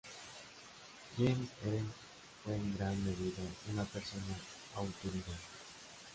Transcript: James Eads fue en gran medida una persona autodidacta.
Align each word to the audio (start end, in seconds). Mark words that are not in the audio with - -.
James 1.15 1.51
Eads 1.63 1.85
fue 2.43 2.55
en 2.55 2.75
gran 2.75 3.05
medida 3.05 3.37
una 3.71 3.83
persona 3.83 4.35
autodidacta. 4.73 5.37